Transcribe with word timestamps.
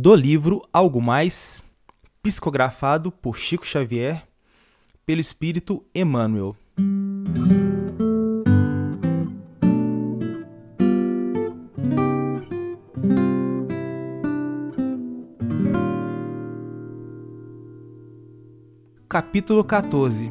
do 0.00 0.14
livro 0.14 0.62
Algo 0.72 1.02
Mais, 1.02 1.60
psicografado 2.22 3.10
por 3.10 3.36
Chico 3.36 3.66
Xavier, 3.66 4.22
pelo 5.04 5.20
espírito 5.20 5.84
Emmanuel. 5.92 6.56
Capítulo 19.08 19.64
14 19.64 20.30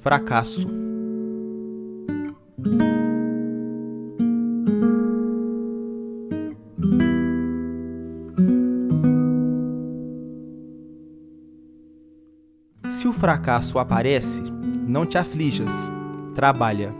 Fracasso 0.00 0.68
Se 12.90 13.06
o 13.06 13.12
fracasso 13.12 13.78
aparece, 13.78 14.42
não 14.84 15.06
te 15.06 15.16
aflijas, 15.16 15.70
trabalha. 16.34 16.92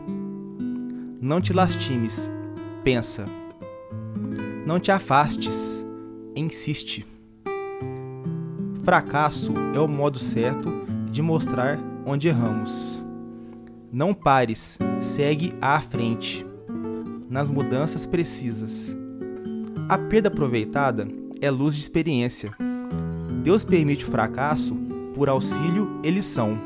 Não 1.20 1.40
te 1.40 1.52
lastimes, 1.52 2.30
pensa. 2.84 3.26
Não 4.64 4.78
te 4.78 4.92
afastes, 4.92 5.84
insiste. 6.36 7.04
Fracasso 8.84 9.52
é 9.74 9.80
o 9.80 9.88
modo 9.88 10.20
certo 10.20 10.70
de 11.10 11.20
mostrar 11.22 11.76
onde 12.06 12.28
erramos. 12.28 13.02
Não 13.92 14.14
pares, 14.14 14.78
segue 15.00 15.52
à 15.60 15.80
frente, 15.80 16.46
nas 17.28 17.50
mudanças 17.50 18.06
precisas. 18.06 18.96
A 19.88 19.98
perda 19.98 20.28
aproveitada 20.28 21.08
é 21.40 21.50
luz 21.50 21.74
de 21.74 21.80
experiência. 21.80 22.52
Deus 23.42 23.64
permite 23.64 24.04
o 24.04 24.08
fracasso 24.08 24.89
por 25.20 25.28
auxílio 25.28 26.00
e 26.02 26.10
lição. 26.10 26.58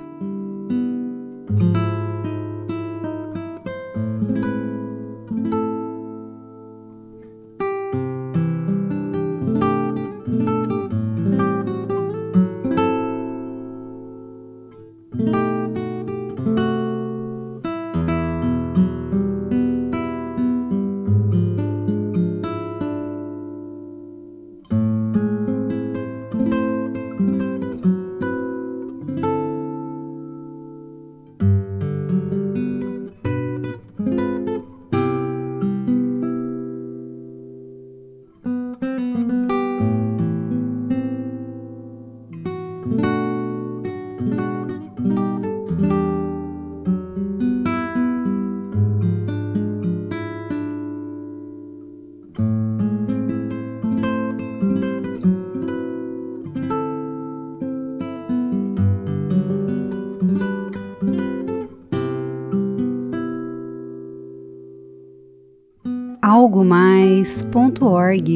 algomais.org 66.24 68.30